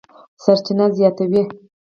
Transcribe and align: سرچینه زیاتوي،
سرچینه 0.43 0.85
زیاتوي، 0.97 1.43